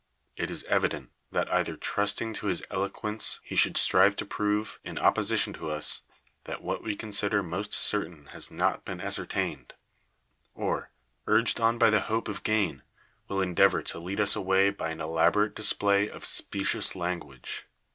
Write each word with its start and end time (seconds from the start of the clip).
It 0.35 0.49
is 0.49 0.63
evident 0.63 1.11
that 1.31 1.47
either 1.53 1.77
trusting 1.77 2.33
to 2.33 2.47
his 2.47 2.63
eloquence 2.71 3.39
he 3.43 3.55
would 3.63 3.77
strive 3.77 4.15
to 4.15 4.25
prove, 4.25 4.79
in 4.83 4.97
op 4.97 5.13
position 5.13 5.53
to 5.53 5.69
us, 5.69 6.01
that 6.45 6.63
what 6.63 6.81
we 6.81 6.95
consider 6.95 7.43
m^^ost 7.43 7.73
cer 7.73 8.03
tain 8.05 8.25
has 8.31 8.49
not 8.49 8.83
been 8.83 8.99
ascertained; 8.99 9.75
or, 10.55 10.89
urged 11.27 11.59
on 11.59 11.77
by 11.77 11.91
the 11.91 11.99
hope 12.01 12.27
of 12.27 12.41
gain, 12.41 12.81
will 13.27 13.41
endeavor 13.41 13.83
to 13.83 13.99
lead 13.99 14.19
us 14.19 14.35
away 14.35 14.71
by 14.71 14.89
an 14.89 15.01
elaborate 15.01 15.53
display 15.53 16.09
of 16.09 16.25
specious 16.25 16.95
language. 16.95 17.67